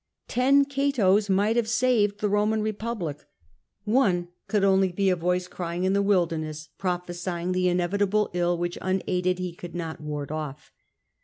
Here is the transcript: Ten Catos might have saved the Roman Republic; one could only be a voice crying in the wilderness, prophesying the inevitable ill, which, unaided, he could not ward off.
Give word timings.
Ten 0.27 0.65
Catos 0.65 1.29
might 1.29 1.55
have 1.57 1.67
saved 1.69 2.21
the 2.21 2.27
Roman 2.29 2.63
Republic; 2.63 3.23
one 3.83 4.29
could 4.47 4.63
only 4.63 4.91
be 4.91 5.11
a 5.11 5.15
voice 5.15 5.47
crying 5.47 5.83
in 5.83 5.93
the 5.93 6.01
wilderness, 6.01 6.69
prophesying 6.79 7.51
the 7.51 7.69
inevitable 7.69 8.31
ill, 8.33 8.57
which, 8.57 8.79
unaided, 8.81 9.37
he 9.37 9.53
could 9.53 9.75
not 9.75 10.01
ward 10.01 10.31
off. 10.31 10.71